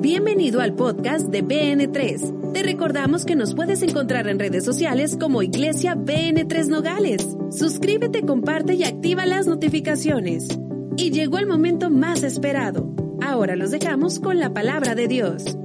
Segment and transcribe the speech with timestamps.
[0.00, 2.52] Bienvenido al podcast de BN3.
[2.52, 7.36] Te recordamos que nos puedes encontrar en redes sociales como Iglesia BN3 Nogales.
[7.50, 10.48] Suscríbete, comparte y activa las notificaciones.
[10.96, 12.92] Y llegó el momento más esperado.
[13.22, 15.56] Ahora los dejamos con la palabra de Dios.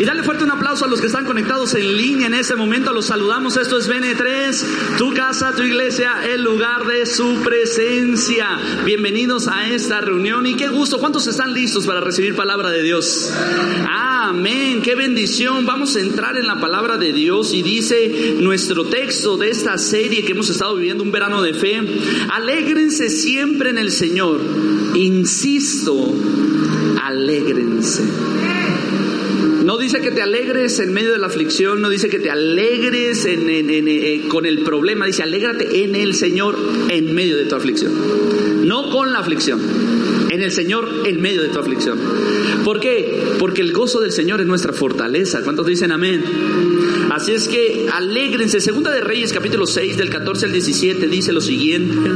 [0.00, 2.90] Y dale fuerte un aplauso a los que están conectados en línea en este momento.
[2.94, 3.58] Los saludamos.
[3.58, 8.58] Esto es BN3, tu casa, tu iglesia, el lugar de su presencia.
[8.86, 10.98] Bienvenidos a esta reunión y qué gusto.
[11.00, 13.30] ¿Cuántos están listos para recibir palabra de Dios?
[13.90, 14.80] Amén.
[14.80, 15.66] Qué bendición.
[15.66, 20.24] Vamos a entrar en la palabra de Dios y dice nuestro texto de esta serie
[20.24, 21.78] que hemos estado viviendo un verano de fe.
[22.30, 24.40] Alégrense siempre en el Señor.
[24.94, 26.10] Insisto,
[27.02, 28.39] alégrense.
[29.80, 34.22] Dice que te alegres en medio de la aflicción, no dice que te alegres eh,
[34.28, 36.58] con el problema, dice alégrate en el Señor
[36.90, 38.68] en medio de tu aflicción.
[38.68, 39.58] No con la aflicción,
[40.28, 41.98] en el Señor en medio de tu aflicción.
[42.62, 43.22] ¿Por qué?
[43.38, 45.42] Porque el gozo del Señor es nuestra fortaleza.
[45.42, 46.22] ¿Cuántos dicen amén?
[47.10, 48.60] Así es que alégrense.
[48.60, 52.10] Segunda de Reyes capítulo 6 del 14 al 17 dice lo siguiente.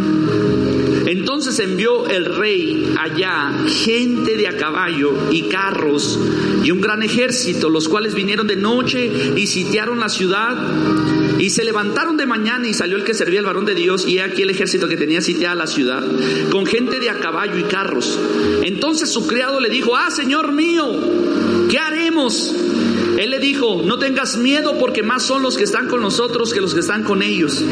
[1.44, 6.18] Entonces envió el rey allá gente de a caballo y carros
[6.62, 10.56] y un gran ejército, los cuales vinieron de noche y sitiaron la ciudad.
[11.38, 14.20] Y se levantaron de mañana y salió el que servía al varón de Dios y
[14.20, 16.02] aquí el ejército que tenía sitiada la ciudad,
[16.50, 18.18] con gente de a caballo y carros.
[18.62, 20.98] Entonces su criado le dijo, ah, Señor mío,
[21.68, 22.56] ¿qué haremos?
[23.18, 26.62] Él le dijo, no tengas miedo porque más son los que están con nosotros que
[26.62, 27.62] los que están con ellos.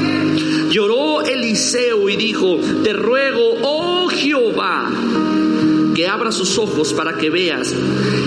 [0.73, 4.91] Lloró Eliseo y dijo, te ruego, oh Jehová,
[5.95, 7.75] que abra sus ojos para que veas.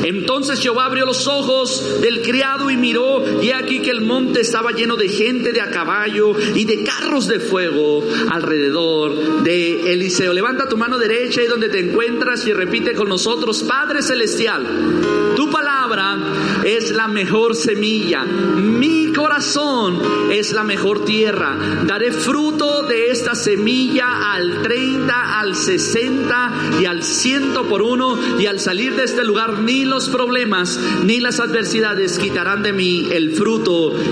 [0.03, 3.23] Entonces Jehová abrió los ojos del criado y miró,
[3.65, 7.39] aquí que el monte estaba lleno de gente de a caballo y de carros de
[7.39, 10.33] fuego alrededor de Eliseo.
[10.33, 15.49] Levanta tu mano derecha y donde te encuentras y repite con nosotros, Padre Celestial, tu
[15.49, 16.17] palabra
[16.63, 19.99] es la mejor semilla, mi corazón
[20.31, 21.57] es la mejor tierra.
[21.85, 28.45] Daré fruto de esta semilla al 30, al 60 y al 100 por uno y
[28.45, 33.31] al salir de este lugar ni los problemas ni las adversidades quitarán de mí el
[33.31, 33.54] fruto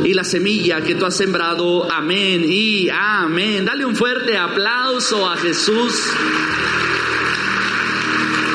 [0.03, 1.91] y la semilla que tú has sembrado.
[1.91, 3.65] Amén y amén.
[3.65, 5.93] Dale un fuerte aplauso a Jesús.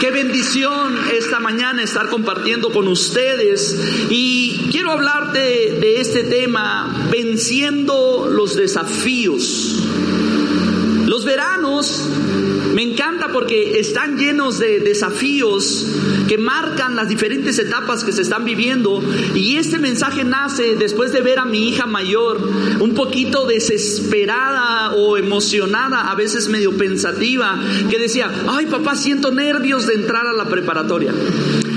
[0.01, 3.79] Qué bendición esta mañana estar compartiendo con ustedes
[4.09, 9.83] y quiero hablarte de este tema, venciendo los desafíos.
[11.07, 12.09] Los veranos
[12.99, 15.87] encanta porque están llenos de desafíos
[16.27, 19.01] que marcan las diferentes etapas que se están viviendo.
[19.37, 22.41] Y este mensaje nace después de ver a mi hija mayor
[22.81, 27.57] un poquito desesperada o emocionada, a veces medio pensativa,
[27.89, 31.15] que decía, ay papá, siento nervios de entrar a la preparatoria.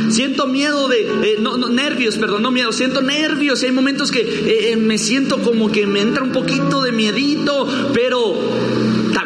[0.09, 4.21] Siento miedo de, eh, no, nervios, perdón, no miedo, siento nervios y hay momentos que
[4.21, 8.50] eh, eh, me siento como que me entra un poquito de miedito, pero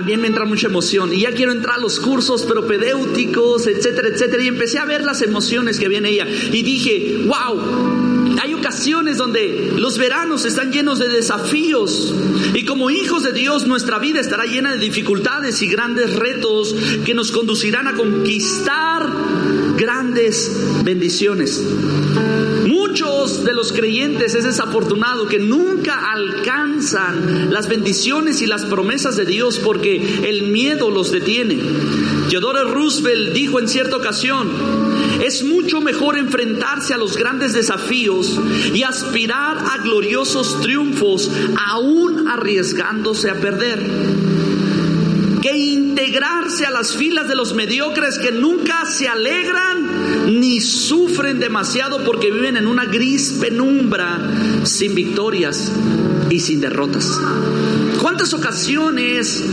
[0.06, 4.44] también me entra mucha emoción y ya quiero entrar a los cursos propedéuticos, etcétera, etcétera.
[4.44, 9.18] Y empecé a ver las emociones que había en ella y dije, wow, hay ocasiones
[9.18, 12.14] donde los veranos están llenos de desafíos
[12.54, 17.16] y como hijos de Dios nuestra vida estará llena de dificultades y grandes retos que
[17.16, 19.10] nos conducirán a conquistar
[19.76, 21.64] grandes bendiciones.
[22.96, 29.26] Muchos de los creyentes es desafortunado que nunca alcanzan las bendiciones y las promesas de
[29.26, 31.60] Dios porque el miedo los detiene.
[32.30, 34.50] Theodore Roosevelt dijo en cierta ocasión,
[35.22, 38.40] es mucho mejor enfrentarse a los grandes desafíos
[38.74, 41.30] y aspirar a gloriosos triunfos
[41.68, 43.84] aún arriesgándose a perder
[45.42, 49.85] que integrarse a las filas de los mediocres que nunca se alegran
[50.28, 54.20] ni sufren demasiado porque viven en una gris penumbra
[54.64, 55.72] sin victorias
[56.30, 57.20] y sin derrotas.
[58.02, 59.44] ¿Cuántas ocasiones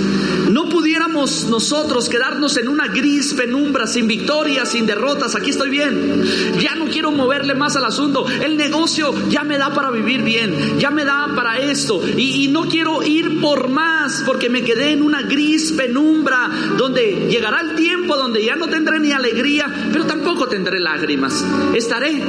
[0.50, 5.34] no pudiéramos nosotros quedarnos en una gris penumbra, sin victorias, sin derrotas?
[5.34, 6.22] Aquí estoy bien.
[6.60, 8.26] Ya no quiero moverle más al asunto.
[8.28, 10.78] El negocio ya me da para vivir bien.
[10.78, 12.02] Ya me da para esto.
[12.16, 17.28] Y, y no quiero ir por más porque me quedé en una gris penumbra donde
[17.30, 19.61] llegará el tiempo donde ya no tendré ni alegría,
[19.92, 21.44] pero tampoco tendré lágrimas.
[21.74, 22.22] Estaré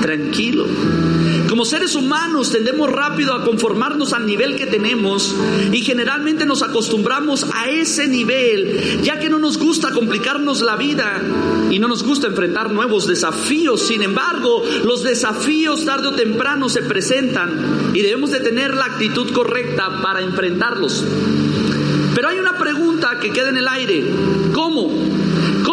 [0.00, 0.66] tranquilo.
[1.48, 5.34] Como seres humanos tendemos rápido a conformarnos al nivel que tenemos
[5.72, 11.22] y generalmente nos acostumbramos a ese nivel, ya que no nos gusta complicarnos la vida
[11.70, 13.82] y no nos gusta enfrentar nuevos desafíos.
[13.82, 19.32] Sin embargo, los desafíos tarde o temprano se presentan y debemos de tener la actitud
[19.32, 21.04] correcta para enfrentarlos.
[22.14, 24.04] Pero hay una pregunta que queda en el aire.
[24.52, 24.90] ¿Cómo?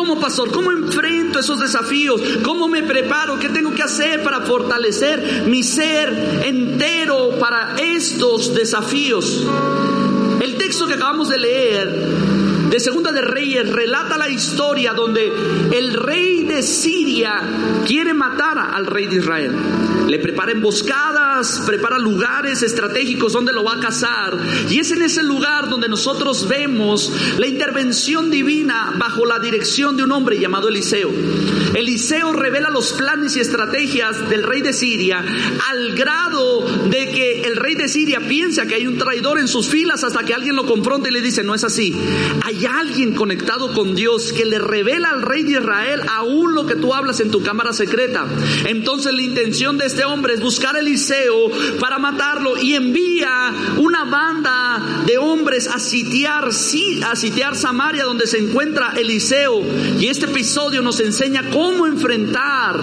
[0.06, 0.52] ¿Cómo, pastor?
[0.52, 2.22] ¿Cómo enfrento esos desafíos?
[2.44, 3.40] ¿Cómo me preparo?
[3.40, 9.48] ¿Qué tengo que hacer para fortalecer mi ser entero para estos desafíos?
[10.42, 11.90] El texto que acabamos de leer
[12.70, 15.34] de Segunda de Reyes relata la historia donde
[15.72, 17.42] el rey de Siria
[17.88, 19.56] quiere matar al rey de Israel.
[20.06, 20.52] Le prepara
[21.66, 24.38] prepara lugares estratégicos donde lo va a cazar.
[24.70, 30.04] Y es en ese lugar donde nosotros vemos la intervención divina bajo la dirección de
[30.04, 31.12] un hombre llamado Eliseo.
[31.74, 35.24] Eliseo revela los planes y estrategias del rey de Siria
[35.70, 39.68] al grado de que el rey de Siria piensa que hay un traidor en sus
[39.68, 41.94] filas hasta que alguien lo confronta y le dice, no es así.
[42.44, 46.76] Hay alguien conectado con Dios que le revela al rey de Israel aún lo que
[46.76, 48.26] tú hablas en tu cámara secreta.
[48.66, 51.25] Entonces la intención de este hombre es buscar a Eliseo
[51.80, 58.40] para matarlo y envía una banda de hombres a sitiar, a sitiar Samaria donde se
[58.40, 59.62] encuentra Eliseo.
[60.00, 62.80] Y este episodio nos enseña cómo enfrentar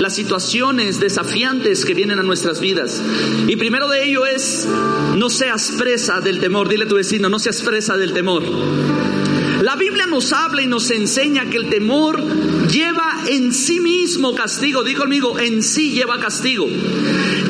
[0.00, 3.02] las situaciones desafiantes que vienen a nuestras vidas.
[3.46, 4.68] Y primero de ello es,
[5.16, 6.68] no seas presa del temor.
[6.68, 8.42] Dile a tu vecino, no seas presa del temor.
[9.72, 12.22] La Biblia nos habla y nos enseña que el temor
[12.68, 14.84] lleva en sí mismo castigo.
[14.84, 16.68] Digo conmigo, en sí lleva castigo.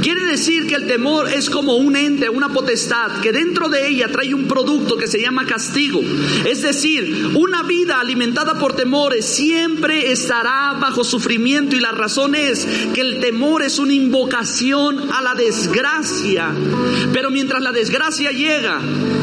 [0.03, 4.07] Quiere decir que el temor es como un ente, una potestad, que dentro de ella
[4.07, 6.01] trae un producto que se llama castigo.
[6.45, 12.69] Es decir, una vida alimentada por temores siempre estará bajo sufrimiento y la razón es
[12.95, 16.53] que el temor es una invocación a la desgracia.
[17.13, 18.81] Pero mientras la desgracia llega,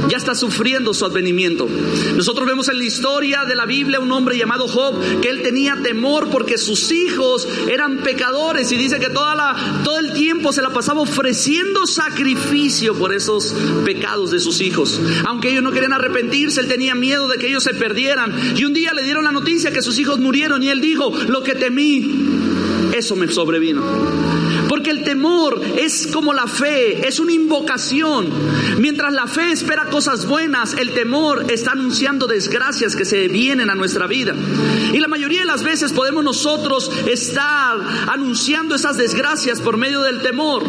[0.10, 1.68] ya está sufriendo su advenimiento.
[2.16, 5.78] Nosotros vemos en la historia de la Biblia un hombre llamado Job que él tenía
[5.82, 10.62] temor porque sus hijos eran pecadores y dice que toda la, todo el tiempo se
[10.62, 13.54] la pasaba ofreciendo sacrificio por esos
[13.86, 15.00] pecados de sus hijos.
[15.26, 18.34] Aunque ellos no querían arrepentirse, él tenía miedo de que ellos se perdieran.
[18.56, 21.44] Y un día le dieron la noticia que sus hijos murieron y él dijo, lo
[21.44, 22.28] que temí,
[22.94, 24.39] eso me sobrevino.
[24.90, 28.28] El temor es como la fe, es una invocación.
[28.80, 33.76] Mientras la fe espera cosas buenas, el temor está anunciando desgracias que se vienen a
[33.76, 34.34] nuestra vida.
[34.92, 37.78] Y la mayoría de las veces podemos nosotros estar
[38.08, 40.64] anunciando esas desgracias por medio del temor.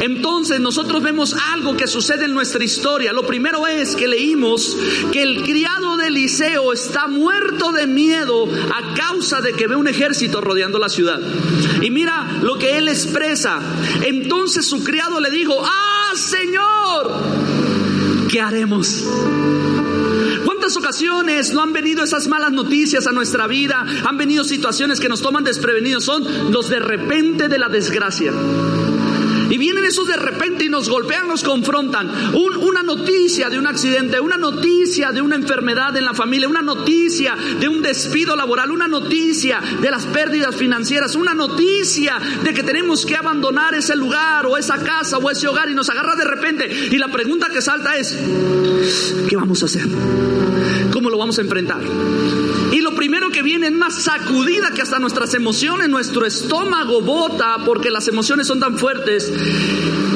[0.00, 3.12] Entonces nosotros vemos algo que sucede en nuestra historia.
[3.12, 4.76] Lo primero es que leímos
[5.12, 9.88] que el criado de Eliseo está muerto de miedo a causa de que ve un
[9.88, 11.20] ejército rodeando la ciudad.
[11.82, 13.60] Y mira lo que él expresa.
[14.04, 17.12] Entonces su criado le dijo, ah, Señor,
[18.28, 19.04] ¿qué haremos?
[20.44, 23.84] ¿Cuántas ocasiones no han venido esas malas noticias a nuestra vida?
[24.04, 26.04] Han venido situaciones que nos toman desprevenidos.
[26.04, 28.32] Son los de repente de la desgracia.
[29.86, 32.10] Esos de repente y nos golpean, nos confrontan.
[32.34, 37.36] una noticia de un accidente, una noticia de una enfermedad en la familia, una noticia
[37.60, 43.06] de un despido laboral, una noticia de las pérdidas financieras, una noticia de que tenemos
[43.06, 46.68] que abandonar ese lugar o esa casa o ese hogar y nos agarra de repente.
[46.90, 48.16] Y la pregunta que salta es,
[49.28, 49.86] ¿qué vamos a hacer?
[50.92, 51.80] ¿Cómo lo vamos a enfrentar?
[52.96, 58.08] Primero que viene es una sacudida que hasta nuestras emociones, nuestro estómago bota porque las
[58.08, 59.30] emociones son tan fuertes.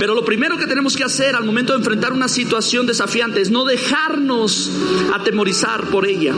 [0.00, 3.50] Pero lo primero que tenemos que hacer al momento de enfrentar una situación desafiante es
[3.50, 4.72] no dejarnos
[5.12, 6.34] atemorizar por ella.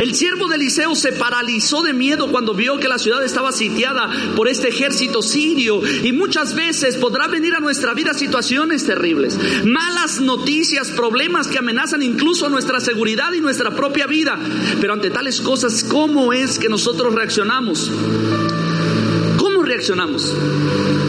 [0.00, 4.10] El siervo de Eliseo se paralizó de miedo cuando vio que la ciudad estaba sitiada
[4.34, 10.20] por este ejército sirio y muchas veces podrá venir a nuestra vida situaciones terribles, malas
[10.20, 14.36] noticias, problemas que amenazan incluso nuestra seguridad y nuestra propia vida.
[14.80, 17.88] Pero ante tales cosas, ¿cómo es que nosotros reaccionamos?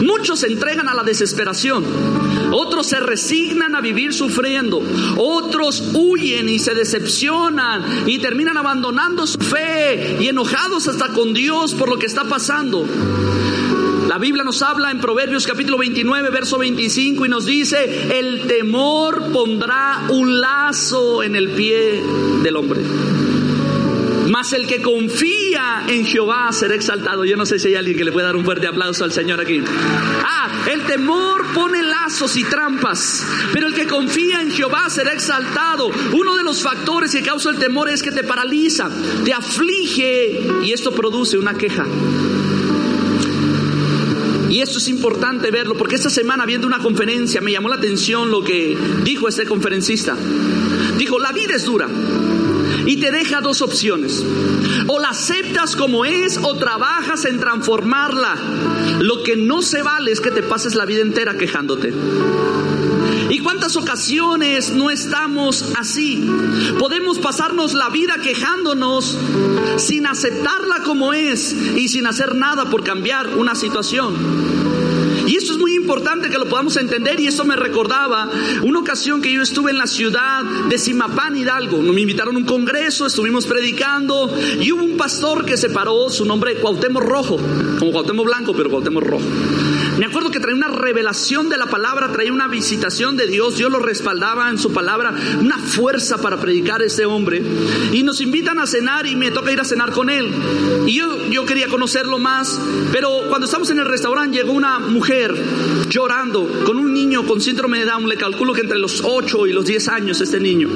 [0.02, 1.84] Muchos se entregan a la desesperación,
[2.52, 4.80] otros se resignan a vivir sufriendo,
[5.16, 11.74] otros huyen y se decepcionan y terminan abandonando su fe y enojados hasta con Dios
[11.74, 12.86] por lo que está pasando.
[14.08, 19.32] La Biblia nos habla en Proverbios capítulo 29, verso 25 y nos dice, el temor
[19.32, 22.02] pondrá un lazo en el pie
[22.42, 22.80] del hombre.
[24.38, 27.24] Mas el que confía en Jehová será exaltado.
[27.24, 29.40] Yo no sé si hay alguien que le pueda dar un fuerte aplauso al Señor
[29.40, 29.60] aquí.
[29.66, 35.90] Ah, el temor pone lazos y trampas, pero el que confía en Jehová será exaltado.
[36.12, 38.88] Uno de los factores que causa el temor es que te paraliza,
[39.24, 41.84] te aflige y esto produce una queja.
[44.50, 48.30] Y esto es importante verlo, porque esta semana viendo una conferencia me llamó la atención
[48.30, 50.16] lo que dijo este conferencista.
[50.96, 51.88] Dijo, la vida es dura
[52.88, 54.24] y te deja dos opciones.
[54.86, 58.34] O la aceptas como es o trabajas en transformarla.
[59.00, 61.92] Lo que no se vale es que te pases la vida entera quejándote.
[63.28, 66.26] ¿Y cuántas ocasiones no estamos así?
[66.78, 69.18] Podemos pasarnos la vida quejándonos
[69.76, 74.67] sin aceptarla como es y sin hacer nada por cambiar una situación.
[75.88, 78.28] Importante que lo podamos entender y eso me recordaba
[78.62, 81.78] una ocasión que yo estuve en la ciudad de Simapán, Hidalgo.
[81.78, 84.30] Me invitaron a un congreso, estuvimos predicando
[84.60, 87.38] y hubo un pastor que se paró, su nombre Cuauhtémoc Rojo,
[87.78, 89.24] como Cuauhtémoc Blanco, pero Cuauhtémoc Rojo.
[89.98, 93.70] Me acuerdo que traía una revelación de la palabra, traía una visitación de Dios, Dios
[93.70, 97.42] lo respaldaba en su palabra, una fuerza para predicar a ese hombre.
[97.92, 100.32] Y nos invitan a cenar y me toca ir a cenar con él.
[100.86, 102.60] Y yo, yo quería conocerlo más,
[102.92, 105.34] pero cuando estamos en el restaurante llegó una mujer
[105.88, 109.52] llorando con un niño con síndrome de Down, le calculo que entre los 8 y
[109.52, 110.68] los 10 años este niño.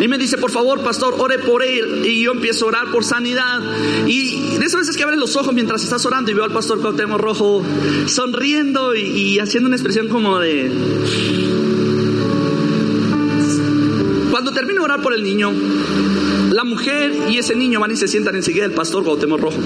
[0.00, 2.02] Y me dice, por favor, pastor, ore por él.
[2.04, 3.60] Y yo empiezo a orar por sanidad.
[4.06, 6.80] Y de esas veces que abren los ojos mientras estás orando y veo al pastor
[6.80, 7.64] Cuauhtémoc Rojo
[8.96, 10.70] y, haciendo una expresión como de...
[14.30, 15.52] Cuando termino de orar por el niño,
[16.50, 19.58] la mujer y ese niño van y se sientan enseguida el pastor Gautemo Rojo.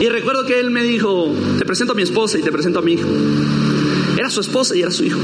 [0.00, 2.82] Y recuerdo que él me dijo, te presento a mi esposa y te presento a
[2.82, 3.08] mi hijo.
[4.16, 5.18] Era su esposa y era su hijo.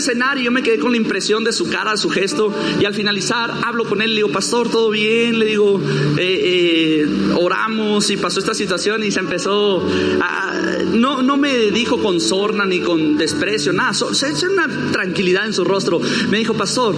[0.00, 2.54] De cenar y yo me quedé con la impresión de su cara, su gesto.
[2.80, 5.38] Y al finalizar hablo con él, le digo, pastor, ¿todo bien?
[5.38, 5.78] Le digo,
[6.16, 9.86] eh, eh, oramos y pasó esta situación y se empezó
[10.20, 10.54] a...
[10.94, 13.92] No, no me dijo con sorna ni con desprecio, nada.
[13.92, 16.00] Se una tranquilidad en su rostro.
[16.30, 16.94] Me dijo, pastor,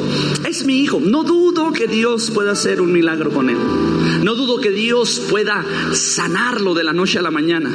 [0.49, 1.01] es mi hijo.
[1.01, 3.59] No dudo que Dios pueda hacer un milagro con él.
[4.23, 7.73] No dudo que Dios pueda sanarlo de la noche a la mañana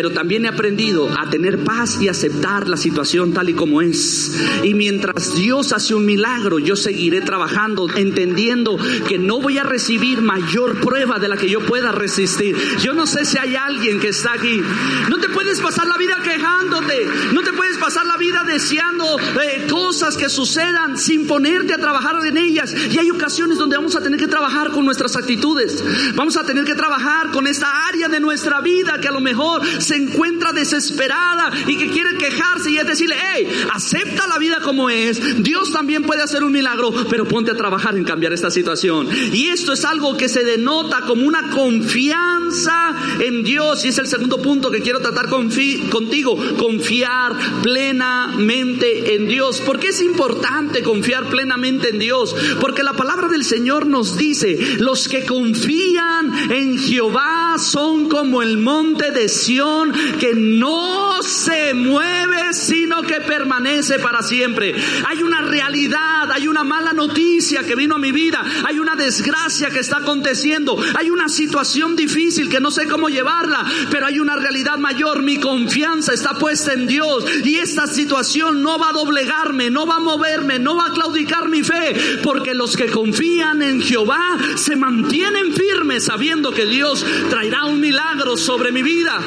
[0.00, 4.34] pero también he aprendido a tener paz y aceptar la situación tal y como es.
[4.62, 10.22] Y mientras Dios hace un milagro, yo seguiré trabajando, entendiendo que no voy a recibir
[10.22, 12.56] mayor prueba de la que yo pueda resistir.
[12.82, 14.62] Yo no sé si hay alguien que está aquí.
[15.10, 19.66] No te puedes pasar la vida quejándote, no te puedes pasar la vida deseando eh,
[19.68, 22.74] cosas que sucedan sin ponerte a trabajar en ellas.
[22.90, 25.84] Y hay ocasiones donde vamos a tener que trabajar con nuestras actitudes.
[26.14, 29.60] Vamos a tener que trabajar con esta área de nuestra vida que a lo mejor
[29.90, 34.88] se encuentra desesperada y que quiere quejarse y es decirle, hey, acepta la vida como
[34.88, 35.42] es.
[35.42, 39.08] Dios también puede hacer un milagro, pero ponte a trabajar en cambiar esta situación.
[39.32, 43.84] Y esto es algo que se denota como una confianza en Dios.
[43.84, 49.60] Y es el segundo punto que quiero tratar contigo, confiar plenamente en Dios.
[49.60, 52.36] ¿Por qué es importante confiar plenamente en Dios?
[52.60, 58.58] Porque la palabra del Señor nos dice, los que confían en Jehová son como el
[58.58, 64.74] monte de Sión que no se mueve, sino que permanece para siempre.
[65.06, 69.70] Hay una realidad, hay una mala noticia que vino a mi vida, hay una desgracia
[69.70, 74.36] que está aconteciendo, hay una situación difícil que no sé cómo llevarla, pero hay una
[74.36, 75.22] realidad mayor.
[75.22, 79.96] Mi confianza está puesta en Dios y esta situación no va a doblegarme, no va
[79.96, 84.76] a moverme, no va a claudicar mi fe, porque los que confían en Jehová se
[84.76, 87.04] mantienen firmes sabiendo que Dios
[87.50, 89.18] traerá un milagro sobre mi vida.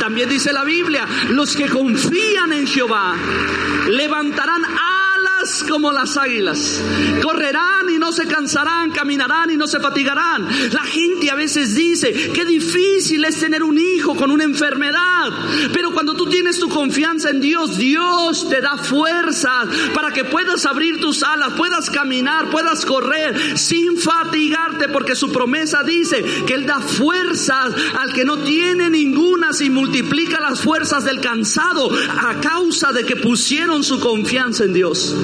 [0.00, 3.16] También dice la Biblia, los que confían en Jehová
[3.88, 4.64] levantarán
[5.68, 6.82] como las águilas.
[7.22, 10.46] Correrán y no se cansarán, caminarán y no se fatigarán.
[10.72, 15.32] La gente a veces dice, qué difícil es tener un hijo con una enfermedad.
[15.72, 20.66] Pero cuando tú tienes tu confianza en Dios, Dios te da fuerzas para que puedas
[20.66, 26.66] abrir tus alas, puedas caminar, puedas correr sin fatigarte, porque su promesa dice que Él
[26.66, 32.92] da fuerzas al que no tiene ninguna y multiplica las fuerzas del cansado a causa
[32.92, 35.14] de que pusieron su confianza en Dios.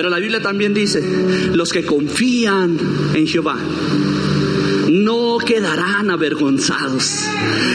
[0.00, 1.02] Pero la Biblia también dice,
[1.52, 2.78] los que confían
[3.12, 3.58] en Jehová
[4.88, 7.26] no quedarán avergonzados.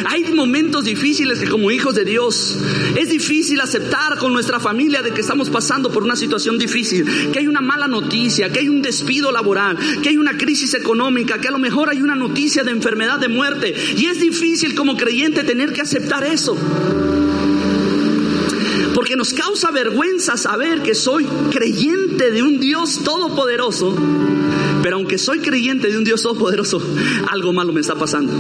[0.07, 2.57] Hay momentos difíciles que como hijos de Dios
[2.95, 7.37] es difícil aceptar con nuestra familia de que estamos pasando por una situación difícil, que
[7.37, 11.49] hay una mala noticia, que hay un despido laboral, que hay una crisis económica, que
[11.49, 13.75] a lo mejor hay una noticia de enfermedad, de muerte.
[13.97, 16.57] Y es difícil como creyente tener que aceptar eso.
[18.95, 23.93] Porque nos causa vergüenza saber que soy creyente de un Dios todopoderoso,
[24.81, 26.81] pero aunque soy creyente de un Dios todopoderoso,
[27.29, 28.31] algo malo me está pasando.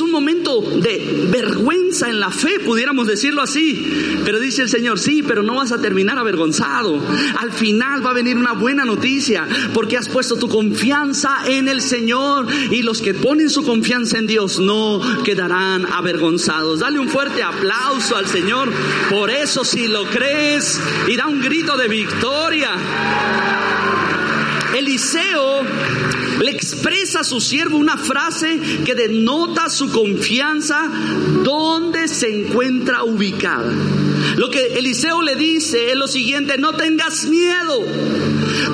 [0.00, 4.20] Un momento de vergüenza en la fe, pudiéramos decirlo así.
[4.24, 7.00] Pero dice el Señor, sí, pero no vas a terminar avergonzado.
[7.38, 11.80] Al final va a venir una buena noticia, porque has puesto tu confianza en el
[11.82, 16.80] Señor y los que ponen su confianza en Dios no quedarán avergonzados.
[16.80, 18.70] Dale un fuerte aplauso al Señor.
[19.10, 22.70] Por eso si lo crees y da un grito de victoria.
[24.76, 25.62] Eliseo
[26.40, 30.90] le expresa a su siervo una frase que denota su confianza
[31.44, 33.72] donde se encuentra ubicada.
[34.36, 37.84] Lo que Eliseo le dice es lo siguiente, no tengas miedo,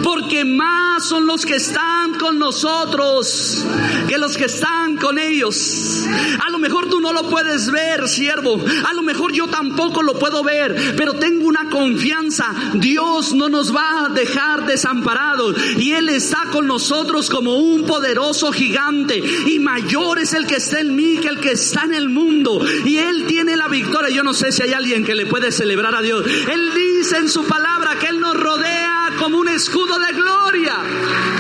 [0.03, 3.65] porque más son los que están con nosotros
[4.09, 6.05] que los que están con ellos.
[6.45, 10.19] A lo mejor tú no lo puedes ver, siervo, a lo mejor yo tampoco lo
[10.19, 16.09] puedo ver, pero tengo una confianza, Dios no nos va a dejar desamparados y Él
[16.09, 21.19] está con nosotros como un poderoso gigante y mayor es el que está en mí
[21.19, 24.15] que el que está en el mundo y Él tiene la victoria.
[24.15, 26.25] Yo no sé si hay alguien que le puede celebrar a Dios.
[26.27, 31.36] Él dice en su palabra que Él nos rodea como un escudo de gloria.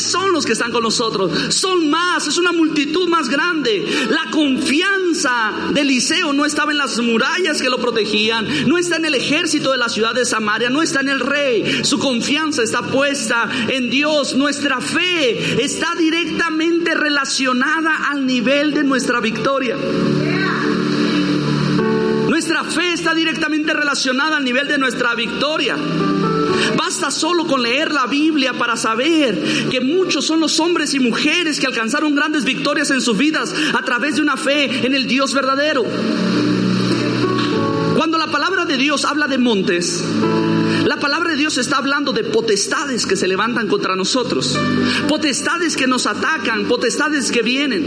[0.00, 3.86] Son los que están con nosotros, son más, es una multitud más grande.
[4.10, 9.04] La confianza de Eliseo no estaba en las murallas que lo protegían, no está en
[9.04, 12.82] el ejército de la ciudad de Samaria, no está en el rey, su confianza está
[12.82, 14.34] puesta en Dios.
[14.34, 19.76] Nuestra fe está directamente relacionada al nivel de nuestra victoria.
[22.28, 25.76] Nuestra fe está directamente relacionada al nivel de nuestra victoria.
[26.90, 31.60] Basta solo con leer la Biblia para saber que muchos son los hombres y mujeres
[31.60, 35.32] que alcanzaron grandes victorias en sus vidas a través de una fe en el Dios
[35.32, 35.84] verdadero.
[37.94, 40.02] Cuando la palabra de Dios habla de montes,
[40.84, 44.58] la palabra de Dios está hablando de potestades que se levantan contra nosotros,
[45.08, 47.86] potestades que nos atacan, potestades que vienen.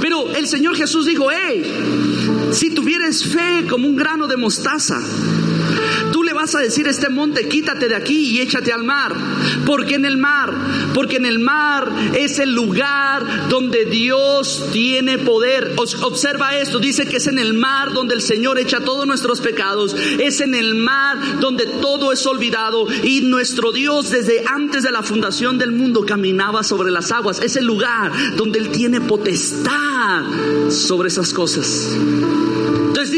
[0.00, 5.00] Pero el Señor Jesús dijo, hey, si tuvieres fe como un grano de mostaza,
[6.42, 9.14] vas a decir este monte, quítate de aquí y échate al mar.
[9.64, 10.52] porque en el mar?
[10.92, 15.74] Porque en el mar es el lugar donde Dios tiene poder.
[15.76, 19.94] Observa esto, dice que es en el mar donde el Señor echa todos nuestros pecados.
[20.18, 25.04] Es en el mar donde todo es olvidado y nuestro Dios desde antes de la
[25.04, 27.40] fundación del mundo caminaba sobre las aguas.
[27.40, 30.24] Es el lugar donde Él tiene potestad
[30.70, 31.96] sobre esas cosas.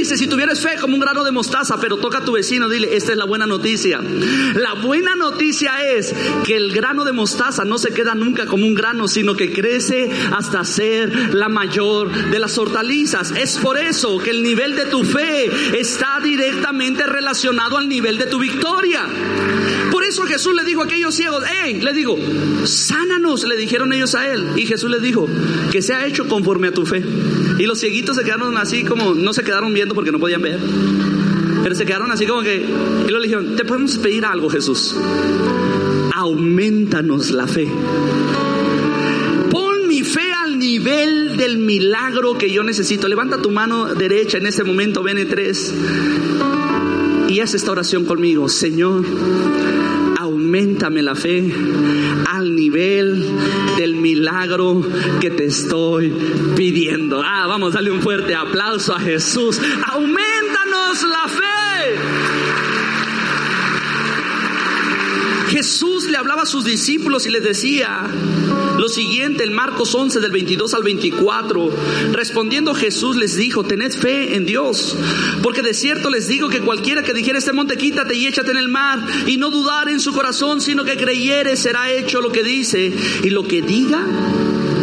[0.04, 2.94] Dice, si tuvieras fe como un grano de mostaza, pero toca a tu vecino, dile,
[2.94, 4.02] esta es la buena noticia.
[4.54, 8.74] La buena noticia es que el grano de mostaza no se queda nunca como un
[8.74, 13.31] grano, sino que crece hasta ser la mayor de las hortalizas.
[13.31, 15.50] Es por eso que el nivel de tu fe
[15.81, 19.07] está directamente relacionado al nivel de tu victoria.
[20.09, 22.17] Eso Jesús le dijo a aquellos ciegos, hey, le digo,
[22.64, 24.49] sánanos, le dijeron ellos a él.
[24.57, 25.27] Y Jesús les dijo,
[25.73, 27.03] que sea hecho conforme a tu fe.
[27.59, 30.59] Y los cieguitos se quedaron así como, no se quedaron viendo porque no podían ver.
[31.62, 32.64] Pero se quedaron así como que,
[33.09, 34.95] y le dijeron, te podemos pedir algo Jesús.
[36.14, 37.67] Aumentanos la fe.
[39.51, 43.09] Pon mi fe al nivel del milagro que yo necesito.
[43.09, 45.75] Levanta tu mano derecha en este momento, ven 3
[47.35, 48.49] y haz esta oración conmigo.
[48.49, 49.05] Señor,
[50.55, 51.53] aumentame la fe
[52.29, 53.27] al nivel
[53.77, 54.83] del milagro
[55.21, 56.14] que te estoy
[56.55, 57.21] pidiendo.
[57.25, 59.61] Ah, vamos, darle un fuerte aplauso a Jesús.
[59.85, 61.97] Aumentanos la fe.
[65.49, 68.07] Jesús le hablaba a sus discípulos y les decía
[68.78, 71.70] lo siguiente, en Marcos 11 del 22 al 24,
[72.12, 74.96] respondiendo Jesús les dijo, tened fe en Dios,
[75.42, 78.56] porque de cierto les digo que cualquiera que dijera este monte, quítate y échate en
[78.56, 82.42] el mar, y no dudar en su corazón, sino que creyere, será hecho lo que
[82.42, 84.04] dice, y lo que diga,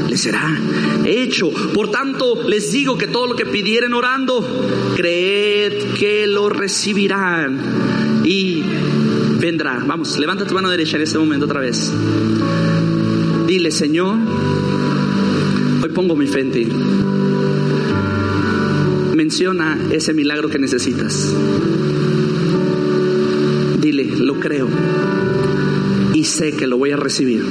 [0.10, 0.58] le será
[1.06, 1.50] hecho.
[1.74, 4.46] Por tanto, les digo que todo lo que pidieren orando,
[4.96, 8.22] creed que lo recibirán.
[8.26, 8.64] Y
[9.40, 9.82] vendrá.
[9.86, 11.92] Vamos, levanta tu mano derecha en este momento otra vez.
[13.52, 14.18] Dile, Señor,
[15.84, 16.68] hoy pongo mi fe en ti.
[19.14, 21.36] Menciona ese milagro que necesitas.
[23.82, 24.70] Dile, lo creo
[26.14, 27.44] y sé que lo voy a recibir.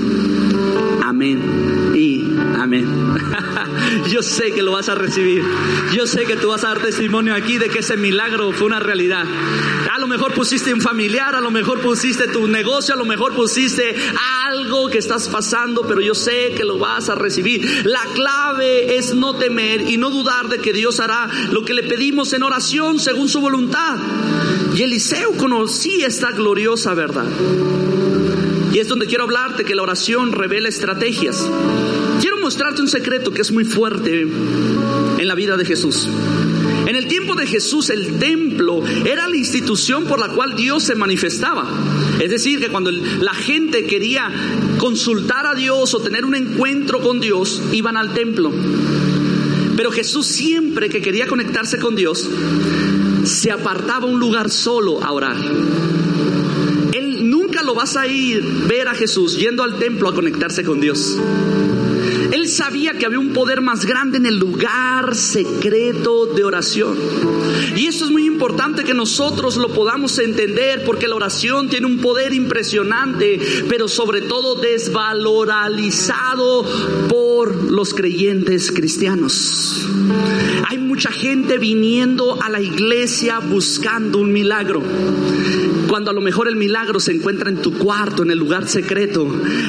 [1.04, 2.24] Amén y
[2.58, 2.86] amén.
[4.10, 5.44] Yo sé que lo vas a recibir.
[5.92, 8.80] Yo sé que tú vas a dar testimonio aquí de que ese milagro fue una
[8.80, 9.26] realidad.
[9.92, 13.34] A lo mejor pusiste un familiar, a lo mejor pusiste tu negocio, a lo mejor
[13.34, 13.94] pusiste
[14.50, 17.86] algo que estás pasando, pero yo sé que lo vas a recibir.
[17.86, 21.84] La clave es no temer y no dudar de que Dios hará lo que le
[21.84, 23.96] pedimos en oración según su voluntad.
[24.74, 27.26] Y Eliseo conocía esta gloriosa verdad.
[28.72, 31.48] Y es donde quiero hablarte que la oración revela estrategias.
[32.20, 36.08] Quiero mostrarte un secreto que es muy fuerte en la vida de Jesús.
[36.86, 40.94] En el tiempo de Jesús el templo era la institución por la cual Dios se
[40.94, 41.68] manifestaba.
[42.20, 44.30] Es decir, que cuando la gente quería
[44.78, 48.52] consultar a Dios o tener un encuentro con Dios, iban al templo.
[49.76, 52.28] Pero Jesús siempre que quería conectarse con Dios,
[53.24, 55.36] se apartaba un lugar solo a orar.
[56.92, 60.80] Él nunca lo vas a ir ver a Jesús yendo al templo a conectarse con
[60.80, 61.16] Dios.
[62.32, 66.98] Él sabía que había un poder más grande en el lugar secreto de oración.
[67.76, 71.98] Y eso es muy importante que nosotros lo podamos entender porque la oración tiene un
[71.98, 76.64] poder impresionante, pero sobre todo desvalorizado
[77.08, 79.86] por los creyentes cristianos.
[80.68, 84.82] Hay mucha gente viniendo a la iglesia buscando un milagro
[85.90, 89.26] cuando a lo mejor el milagro se encuentra en tu cuarto, en el lugar secreto,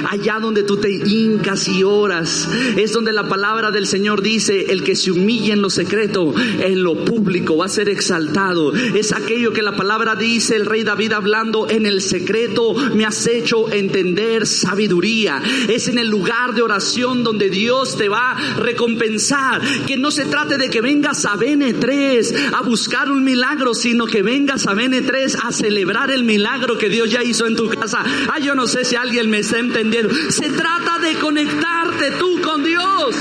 [0.08, 4.84] allá donde tú te hincas y oras, es donde la palabra del Señor dice, el
[4.84, 8.72] que se humilla en lo secreto, en lo público va a ser exaltado.
[8.72, 13.26] Es aquello que la palabra dice el rey David hablando, en el secreto me has
[13.26, 15.42] hecho entender sabiduría.
[15.68, 19.60] Es en el lugar de oración donde Dios te va a recompensar.
[19.88, 24.22] Que no se trate de que vengas a BN3 a buscar un milagro, sino que
[24.22, 28.04] vengas a BN3 a celebrar el milagro que Dios ya hizo en tu casa.
[28.30, 30.14] Ah, yo no sé si alguien me está entendiendo.
[30.30, 33.16] Se trata de conectarte tú con Dios.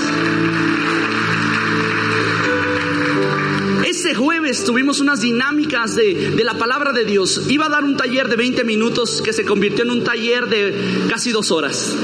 [3.84, 7.42] Este jueves tuvimos unas dinámicas de, de, la palabra de Dios.
[7.48, 11.06] Iba a dar un taller de 20 minutos que se convirtió en un taller de
[11.08, 11.94] casi dos horas.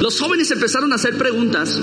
[0.00, 1.78] Los jóvenes empezaron a hacer preguntas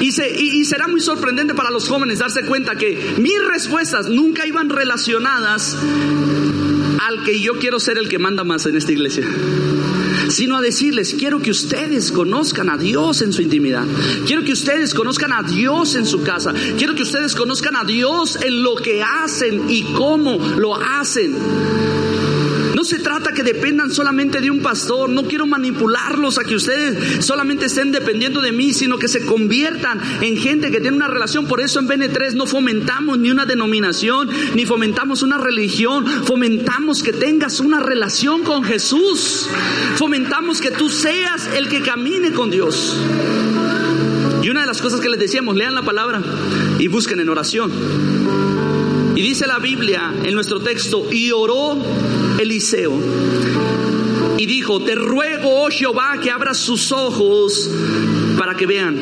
[0.00, 5.76] y, será muy sorprendente para los jóvenes darse cuenta que mis respuestas nunca iban relacionadas
[6.98, 9.26] al que yo quiero ser el que manda más en esta iglesia
[10.28, 13.84] sino a decirles, quiero que ustedes conozcan a Dios en su intimidad,
[14.26, 18.38] quiero que ustedes conozcan a Dios en su casa, quiero que ustedes conozcan a Dios
[18.42, 21.34] en lo que hacen y cómo lo hacen.
[22.88, 27.66] Se trata que dependan solamente de un pastor, no quiero manipularlos a que ustedes solamente
[27.66, 31.46] estén dependiendo de mí, sino que se conviertan en gente que tiene una relación.
[31.46, 37.12] Por eso en BN3 no fomentamos ni una denominación, ni fomentamos una religión, fomentamos que
[37.12, 39.46] tengas una relación con Jesús,
[39.96, 42.96] fomentamos que tú seas el que camine con Dios.
[44.42, 46.22] Y una de las cosas que les decíamos, lean la palabra
[46.78, 47.70] y busquen en oración.
[49.14, 51.76] Y dice la Biblia en nuestro texto, y oró
[52.38, 52.98] Eliseo
[54.38, 57.68] y dijo, te ruego, oh Jehová, que abras sus ojos
[58.38, 58.96] para que vean.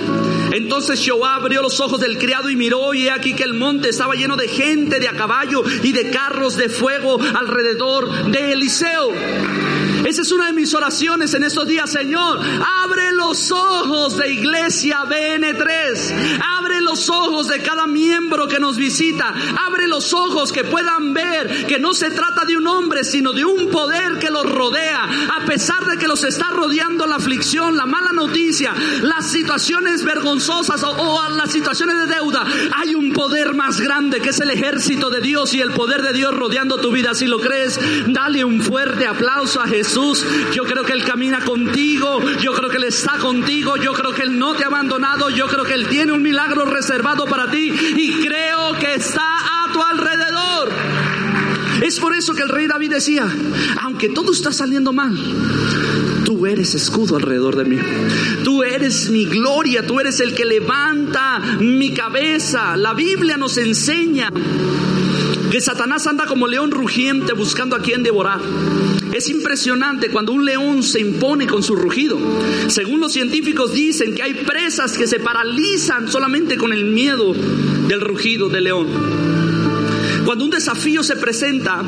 [0.53, 3.91] Entonces Jehová abrió los ojos del criado y miró y he aquí que el monte
[3.91, 9.13] estaba lleno de gente de a caballo y de carros de fuego alrededor de Eliseo.
[10.07, 12.41] Esa es una de mis oraciones en estos días, Señor.
[12.85, 16.41] Abre los ojos de Iglesia BN3.
[16.59, 19.35] Abre los ojos de cada miembro que nos visita.
[19.67, 23.45] Abre los ojos que puedan ver que no se trata de un hombre, sino de
[23.45, 25.05] un poder que los rodea.
[25.37, 28.73] A pesar de que los está rodeando la aflicción, la mala noticia,
[29.03, 32.47] las situaciones vergonzosas o, o las situaciones de deuda,
[32.77, 36.13] hay un poder más grande que es el ejército de Dios y el poder de
[36.13, 37.15] Dios rodeando tu vida.
[37.15, 40.25] Si lo crees, dale un fuerte aplauso a Jesús.
[40.53, 44.23] Yo creo que Él camina contigo, yo creo que Él está contigo, yo creo que
[44.23, 47.73] Él no te ha abandonado, yo creo que Él tiene un milagro reservado para ti
[47.97, 50.69] y creo que está a tu alrededor.
[51.83, 53.27] Es por eso que el rey David decía,
[53.83, 55.17] aunque todo está saliendo mal,
[56.25, 57.79] tú eres escudo alrededor de mí.
[58.45, 62.77] Tú eres mi gloria, tú eres el que levanta mi cabeza.
[62.77, 64.31] La Biblia nos enseña
[65.51, 68.41] que Satanás anda como león rugiente buscando a quien devorar.
[69.17, 72.19] Es impresionante cuando un león se impone con su rugido.
[72.69, 78.03] Según los científicos dicen que hay presas que se paralizan solamente con el miedo del
[78.03, 79.26] rugido del león.
[80.27, 81.85] Cuando un desafío se presenta,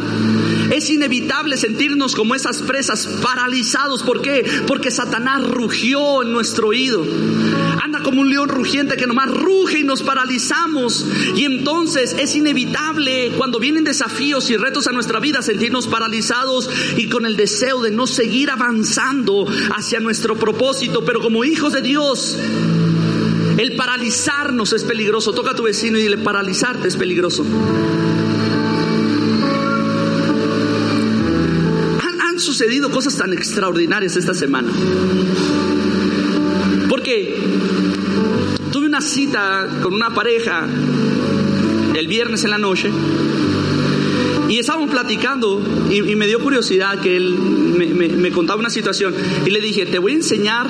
[0.71, 4.05] es inevitable sentirnos como esas presas paralizados.
[4.05, 4.45] ¿Por qué?
[4.69, 7.05] Porque Satanás rugió en nuestro oído.
[7.83, 11.05] Anda como un león rugiente que nomás ruge y nos paralizamos.
[11.35, 17.09] Y entonces es inevitable cuando vienen desafíos y retos a nuestra vida sentirnos paralizados y
[17.09, 21.05] con el deseo de no seguir avanzando hacia nuestro propósito.
[21.05, 22.39] Pero como hijos de Dios,
[23.59, 25.33] el paralizarnos es peligroso.
[25.33, 27.45] Toca a tu vecino y dile, paralizarte es peligroso.
[32.39, 34.71] Han, sucedido cosas tan extraordinarias esta semana.
[36.89, 37.37] Porque
[38.71, 40.67] tuve una cita con una pareja
[41.97, 42.91] el viernes en la noche
[44.49, 49.61] y estábamos platicando y, me dio curiosidad que él me contaba una situación y le
[49.61, 50.69] dije, te voy a enseñar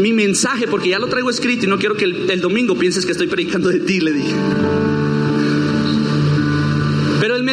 [0.00, 3.04] mi mensaje, porque ya lo traigo escrito y no quiero que el, el, domingo pienses
[3.04, 4.34] que estoy predicando de ti, le dije.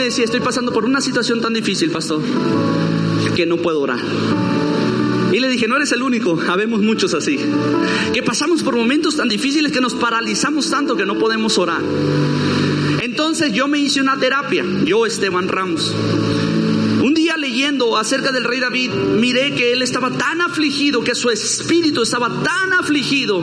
[0.04, 2.22] Decía, estoy pasando por una situación tan difícil, pastor,
[3.38, 4.00] que no puedo orar.
[5.32, 7.40] Y le dije, no eres el único, habemos muchos así,
[8.14, 11.82] que pasamos por momentos tan difíciles que nos paralizamos tanto que no podemos orar.
[13.02, 15.96] Entonces yo me hice una terapia, yo Esteban Ramos.
[17.02, 21.30] Un día leyendo acerca del rey David, miré que él estaba tan afligido, que su
[21.30, 23.42] espíritu estaba tan afligido,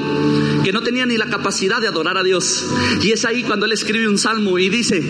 [0.63, 2.67] que no tenía ni la capacidad de adorar a Dios.
[3.03, 5.03] Y es ahí cuando él escribe un salmo y dice,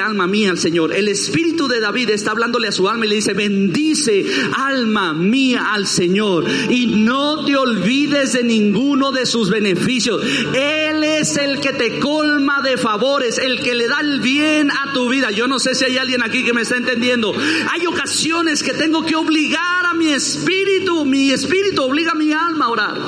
[0.00, 0.94] alma mía al Señor.
[0.94, 4.24] El espíritu de David está hablándole a su alma y le dice, bendice
[4.56, 6.44] alma mía al Señor.
[6.68, 10.22] Y no te olvides de ninguno de sus beneficios.
[10.54, 14.92] Él es el que te colma de favores, el que le da el bien a
[14.92, 15.30] tu vida.
[15.30, 17.34] Yo no sé si hay alguien aquí que me está entendiendo.
[17.70, 22.66] Hay ocasiones que tengo que obligar a mi espíritu, mi espíritu obliga a mi alma
[22.66, 22.98] a orar.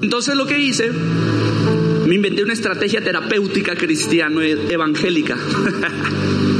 [0.00, 0.92] Entonces lo que hice
[2.06, 5.36] me inventé una estrategia terapéutica cristiano evangélica.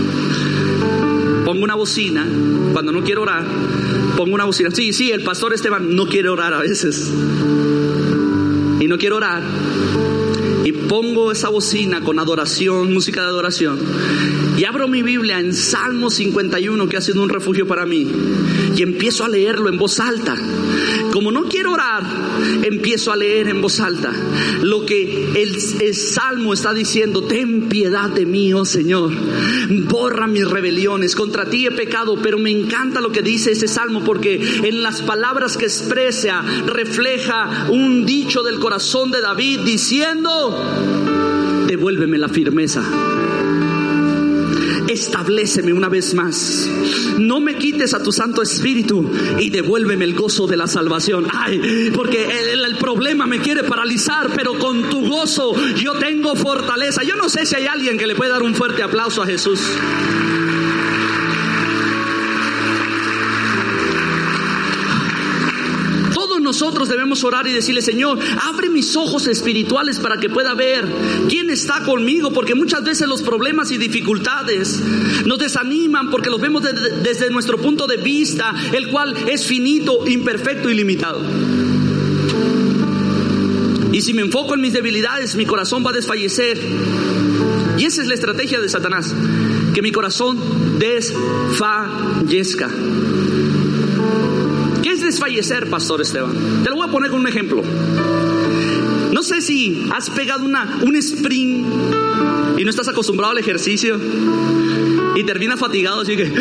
[1.45, 2.27] pongo una bocina,
[2.73, 3.45] cuando no quiero orar,
[4.17, 4.71] pongo una bocina.
[4.71, 7.13] Sí, sí, el pastor Esteban no quiere orar a veces.
[8.81, 9.43] Y no quiero orar.
[10.65, 13.79] Y pongo esa bocina con adoración, música de adoración.
[14.57, 18.11] Y abro mi Biblia en Salmo 51, que ha sido un refugio para mí.
[18.75, 20.37] Y empiezo a leerlo en voz alta.
[21.15, 22.03] Como no quiero orar,
[22.65, 24.13] empiezo a leer en voz alta
[24.63, 27.23] lo que el, salmo está diciendo.
[27.23, 29.13] Ten piedad de mí, oh Señor.
[29.89, 31.15] Borra mis rebeliones.
[31.15, 35.03] Contra ti he pecado, pero me encanta lo que dice ese salmo porque en las
[35.03, 40.53] palabras que expresa refleja un dicho del corazón de David diciendo,
[41.69, 42.83] devuélveme la firmeza
[44.89, 46.69] estableceme una vez más.
[47.19, 51.27] No me quites a tu Santo Espíritu y devuélveme el gozo de la salvación.
[51.33, 57.03] Ay, porque el, el, problema me quiere paralizar, pero con tu gozo yo tengo fortaleza.
[57.03, 59.61] Yo no sé si hay alguien que le puede dar un fuerte aplauso a Jesús.
[66.55, 70.87] Nosotros debemos orar y decirle, Señor, abre mis ojos espirituales para que pueda ver
[71.29, 74.81] quién está conmigo, porque muchas veces los problemas y dificultades
[75.27, 80.71] nos desaniman porque los vemos desde nuestro punto de vista, el cual es finito, imperfecto
[80.71, 81.23] y limitado.
[83.91, 86.61] Y si me enfoco en mis debilidades, mi corazón va a desfallecer.
[87.79, 89.13] Y esa es la estrategia de Satanás,
[89.75, 90.39] que mi corazón
[90.79, 92.71] desfallezca
[95.05, 96.63] desfallecer, Pastor Esteban?
[96.63, 97.63] Te lo voy a poner con un ejemplo.
[99.13, 101.67] No sé si has pegado una, un sprint
[102.59, 103.99] y no estás acostumbrado al ejercicio
[105.15, 106.33] y terminas fatigado así que...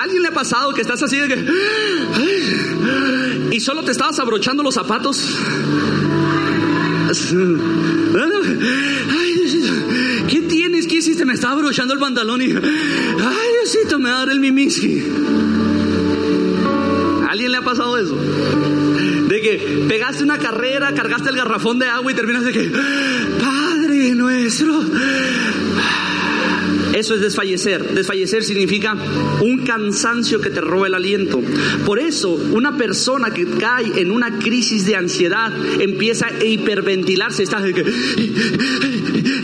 [0.00, 1.44] alguien le ha pasado que estás así de que...
[3.52, 5.30] Y solo te estabas abrochando los zapatos?
[10.28, 10.86] ¿qué tienes?
[10.86, 11.24] ¿Qué hiciste?
[11.24, 13.53] Me estaba abrochando el pantalón y, ay
[13.98, 15.02] Me va a dar el mimiski.
[17.30, 18.14] alguien le ha pasado eso?
[18.14, 22.70] De que pegaste una carrera, cargaste el garrafón de agua y terminas de que,
[23.40, 24.82] Padre nuestro,
[26.94, 27.92] eso es desfallecer.
[27.92, 28.96] Desfallecer significa
[29.40, 31.42] un cansancio que te roba el aliento.
[31.84, 37.42] Por eso, una persona que cae en una crisis de ansiedad empieza a hiperventilarse.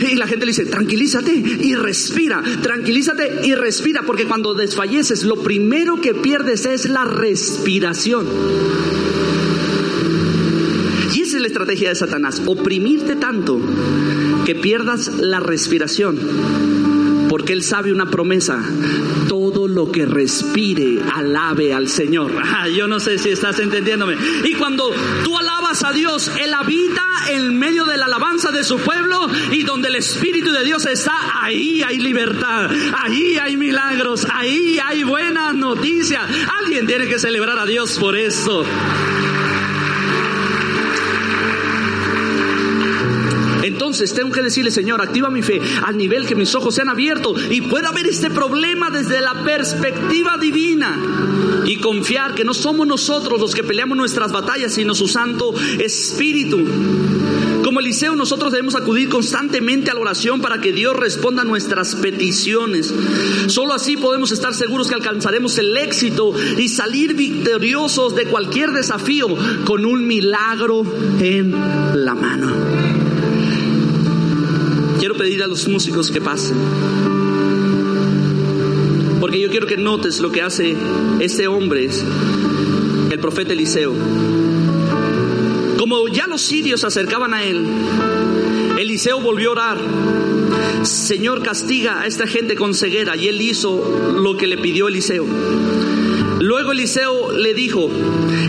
[0.01, 5.43] Y la gente le dice, tranquilízate y respira, tranquilízate y respira, porque cuando desfalleces, lo
[5.43, 8.25] primero que pierdes es la respiración.
[11.13, 13.59] Y esa es la estrategia de Satanás, oprimirte tanto
[14.45, 16.70] que pierdas la respiración
[17.31, 18.61] porque Él sabe una promesa.
[19.29, 22.29] Todo lo que respire, alabe al Señor.
[22.75, 24.17] Yo no sé si estás entendiéndome.
[24.43, 28.79] Y cuando tú alabas a Dios, Él habita en medio de la alabanza de su
[28.79, 34.77] pueblo y donde el Espíritu de Dios está, ahí hay libertad, ahí hay milagros, ahí
[34.85, 36.23] hay buenas noticias.
[36.61, 38.65] Alguien tiene que celebrar a Dios por eso.
[43.81, 47.35] Entonces tengo que decirle, Señor, activa mi fe al nivel que mis ojos sean abiertos
[47.49, 53.41] y pueda ver este problema desde la perspectiva divina y confiar que no somos nosotros
[53.41, 56.63] los que peleamos nuestras batallas, sino su Santo Espíritu.
[57.63, 61.95] Como Eliseo, nosotros debemos acudir constantemente a la oración para que Dios responda a nuestras
[61.95, 62.93] peticiones.
[63.47, 69.27] Solo así podemos estar seguros que alcanzaremos el éxito y salir victoriosos de cualquier desafío
[69.65, 70.83] con un milagro
[71.19, 71.51] en
[71.95, 72.80] la mano.
[75.01, 76.55] Quiero pedir a los músicos que pasen.
[79.19, 80.75] Porque yo quiero que notes lo que hace
[81.19, 81.89] este hombre,
[83.09, 83.95] el profeta Eliseo.
[85.79, 87.65] Como ya los sirios se acercaban a él,
[88.77, 89.77] Eliseo volvió a orar.
[90.83, 93.15] Señor, castiga a esta gente con ceguera.
[93.15, 95.25] Y él hizo lo que le pidió Eliseo.
[96.41, 97.89] Luego Eliseo le dijo,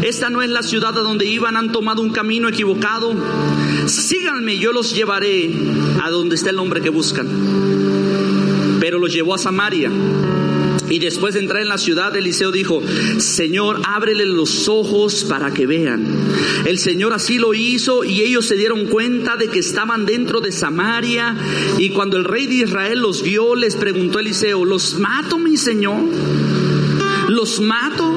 [0.03, 3.15] esta no es la ciudad a donde iban, han tomado un camino equivocado.
[3.93, 5.51] Síganme, yo los llevaré
[6.03, 7.29] a donde está el hombre que buscan.
[8.81, 9.91] Pero los llevó a Samaria.
[10.89, 12.83] Y después de entrar en la ciudad, Eliseo dijo,
[13.19, 16.07] Señor, ábrele los ojos para que vean.
[16.65, 20.53] El Señor así lo hizo y ellos se dieron cuenta de que estaban dentro de
[20.53, 21.37] Samaria.
[21.79, 26.03] Y cuando el rey de Israel los vio, les preguntó Eliseo, ¿los mato, mi Señor?
[27.29, 28.15] ¿Los mato?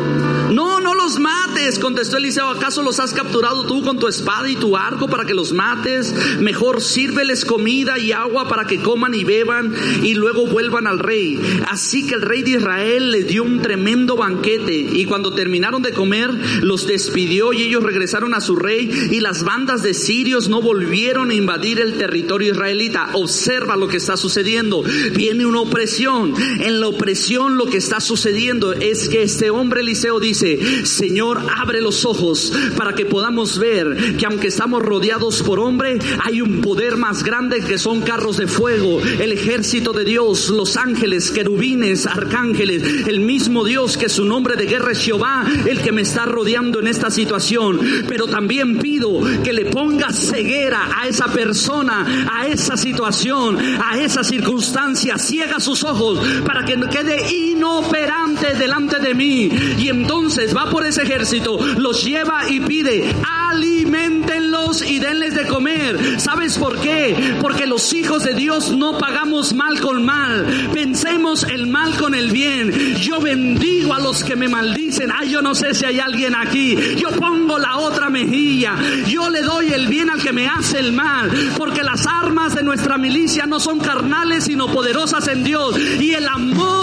[1.06, 2.50] Los mates, contestó Eliseo.
[2.50, 6.16] ¿Acaso los has capturado tú con tu espada y tu arco para que los mates?
[6.40, 11.40] Mejor sírveles comida y agua para que coman y beban y luego vuelvan al rey.
[11.68, 15.94] Así que el rey de Israel les dio un tremendo banquete y cuando terminaron de
[15.94, 16.32] comer
[16.64, 21.30] los despidió y ellos regresaron a su rey y las bandas de sirios no volvieron
[21.30, 23.12] a invadir el territorio israelita.
[23.14, 24.82] Observa lo que está sucediendo.
[25.14, 26.34] Viene una opresión.
[26.62, 30.58] En la opresión lo que está sucediendo es que este hombre Eliseo dice,
[30.96, 36.42] Señor, abre los ojos para que podamos ver que aunque estamos rodeados por hombre, hay
[36.42, 41.32] un poder más grande que son carros de fuego, el ejército de Dios, los ángeles,
[41.32, 46.02] querubines, arcángeles, el mismo Dios que su nombre de guerra es Jehová, el que me
[46.02, 47.80] está rodeando en esta situación.
[48.08, 54.24] Pero también pido que le ponga ceguera a esa persona, a esa situación, a esa
[54.24, 59.50] circunstancia, ciega sus ojos para que quede inoperante delante de mí.
[59.78, 63.14] Y entonces va por ese ejército, los lleva y pide,
[63.50, 66.20] alimentenlos y denles de comer.
[66.20, 67.36] ¿Sabes por qué?
[67.42, 70.70] Porque los hijos de Dios no pagamos mal con mal.
[70.74, 72.96] Pensemos el mal con el bien.
[72.98, 75.12] Yo bendigo a los que me maldicen.
[75.14, 76.78] Ay, yo no sé si hay alguien aquí.
[76.98, 78.76] Yo pongo la otra mejilla.
[79.08, 81.32] Yo le doy el bien al que me hace el mal.
[81.58, 85.78] Porque las armas de nuestra milicia no son carnales, sino poderosas en Dios.
[86.00, 86.75] Y el amor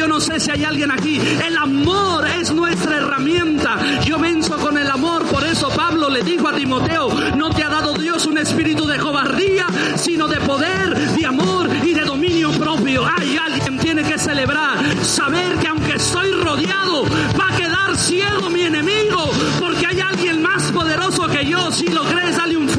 [0.00, 1.20] yo no sé si hay alguien aquí.
[1.46, 4.00] El amor es nuestra herramienta.
[4.06, 5.26] Yo venzo con el amor.
[5.26, 8.96] Por eso Pablo le dijo a Timoteo, no te ha dado Dios un espíritu de
[8.96, 13.04] cobardía, sino de poder, de amor y de dominio propio.
[13.04, 17.04] Hay alguien tiene que celebrar, saber que aunque estoy rodeado,
[17.38, 21.70] va a quedar ciego mi enemigo, porque hay alguien más poderoso que yo.
[21.72, 22.69] Si lo crees, dale un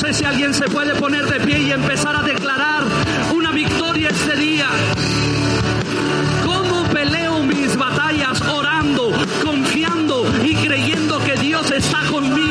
[0.00, 2.84] sé si alguien se puede poner de pie y empezar a declarar
[3.34, 4.66] una victoria este día.
[6.42, 9.12] ¿Cómo peleo mis batallas orando,
[9.44, 12.49] confiando y creyendo que Dios está conmigo?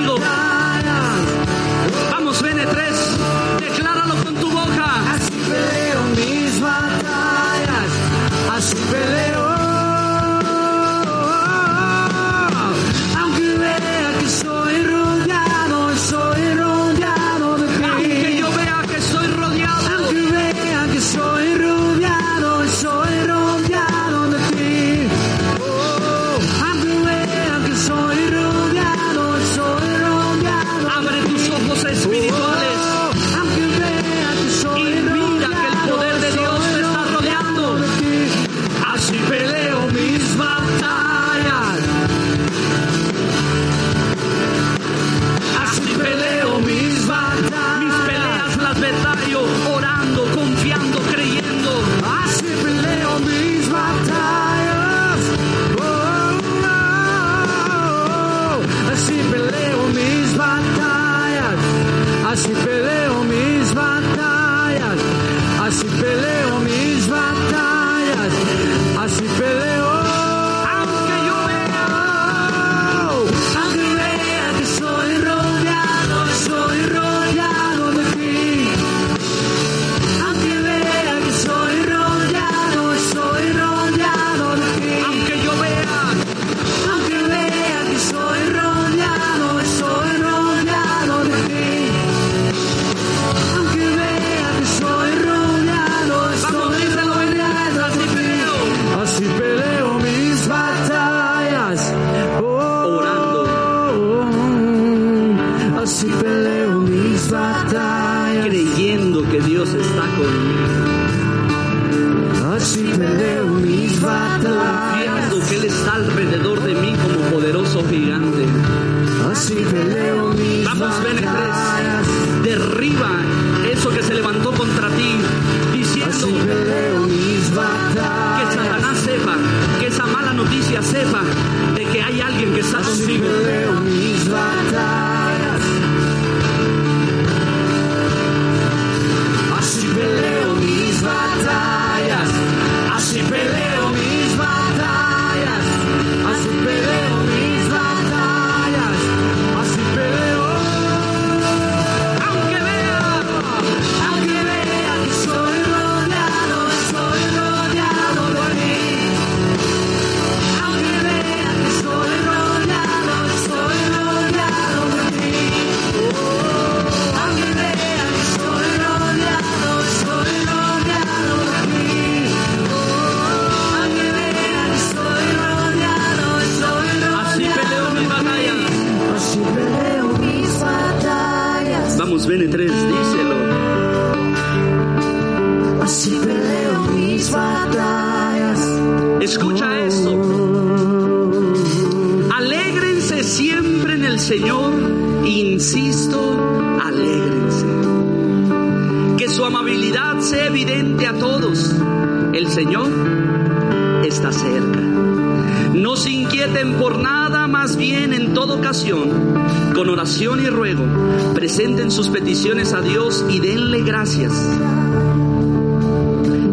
[211.90, 214.34] Sus peticiones a Dios y denle gracias.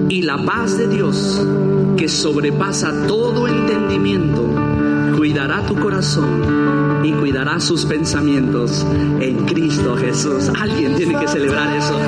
[0.09, 1.47] Y la paz de Dios,
[1.97, 4.49] que sobrepasa todo entendimiento,
[5.17, 8.87] cuidará tu corazón y cuidará sus pensamientos
[9.21, 10.51] en Cristo Jesús.
[10.59, 11.99] Alguien tiene que celebrar eso.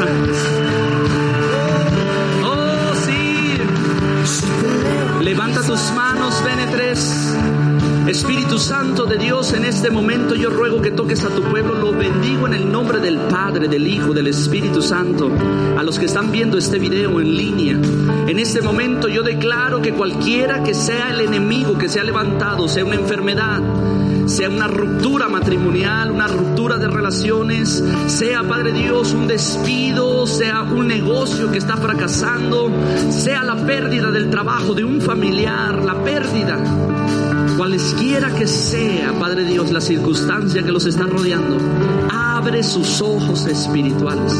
[8.18, 11.92] Espíritu Santo de Dios, en este momento yo ruego que toques a tu pueblo, lo
[11.92, 15.30] bendigo en el nombre del Padre, del Hijo, del Espíritu Santo,
[15.76, 17.78] a los que están viendo este video en línea.
[18.26, 22.66] En este momento yo declaro que cualquiera que sea el enemigo que se ha levantado,
[22.66, 23.62] sea una enfermedad,
[24.26, 30.88] sea una ruptura matrimonial, una ruptura de relaciones, sea, Padre Dios, un despido, sea un
[30.88, 32.68] negocio que está fracasando,
[33.10, 36.58] sea la pérdida del trabajo de un familiar, la pérdida,
[37.58, 41.58] cualesquiera que sea, Padre Dios, la circunstancia que los está rodeando,
[42.08, 44.32] abre sus ojos espirituales.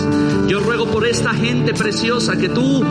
[0.47, 2.85] Yo ruego por esta gente preciosa que tú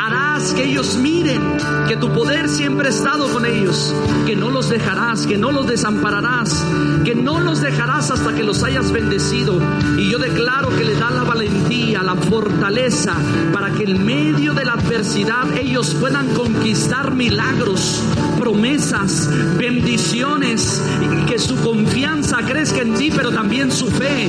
[0.00, 1.56] harás que ellos miren
[1.88, 3.94] que tu poder siempre ha estado con ellos,
[4.26, 6.64] que no los dejarás, que no los desampararás,
[7.04, 9.60] que no los dejarás hasta que los hayas bendecido.
[9.96, 13.14] Y yo declaro que le da la valentía, la fortaleza,
[13.52, 18.02] para que en medio de la adversidad ellos puedan conquistar milagros,
[18.38, 20.82] promesas, bendiciones,
[21.26, 24.28] que su confianza crezca en ti, pero también su fe,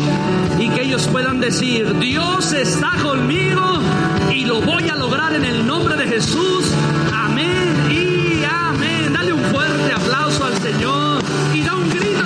[0.60, 3.80] y que ellos puedan decir, Dios está conmigo
[4.32, 6.66] y lo voy a lograr en el nombre de Jesús.
[7.14, 9.14] Amén y amén.
[9.14, 11.22] Dale un fuerte aplauso al Señor
[11.54, 12.25] y da un grito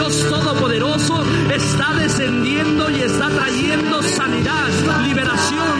[0.00, 1.22] Dios Todopoderoso
[1.54, 4.70] está descendiendo y está trayendo sanidad,
[5.02, 5.79] liberación,